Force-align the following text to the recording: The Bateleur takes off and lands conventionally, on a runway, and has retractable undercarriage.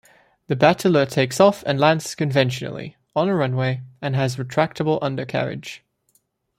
The 0.47 0.55
Bateleur 0.55 1.05
takes 1.05 1.39
off 1.39 1.61
and 1.67 1.79
lands 1.79 2.15
conventionally, 2.15 2.97
on 3.15 3.29
a 3.29 3.35
runway, 3.35 3.81
and 4.01 4.15
has 4.15 4.37
retractable 4.37 4.97
undercarriage. 4.99 5.83